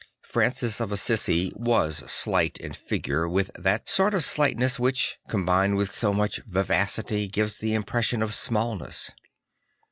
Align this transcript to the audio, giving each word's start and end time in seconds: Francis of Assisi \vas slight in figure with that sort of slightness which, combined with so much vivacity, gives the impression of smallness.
Francis 0.23 0.79
of 0.81 0.91
Assisi 0.91 1.53
\vas 1.55 1.97
slight 2.11 2.57
in 2.57 2.73
figure 2.73 3.29
with 3.29 3.51
that 3.53 3.87
sort 3.87 4.15
of 4.15 4.23
slightness 4.23 4.79
which, 4.79 5.19
combined 5.29 5.75
with 5.75 5.93
so 5.93 6.11
much 6.11 6.39
vivacity, 6.47 7.27
gives 7.27 7.59
the 7.59 7.75
impression 7.75 8.23
of 8.23 8.33
smallness. 8.33 9.11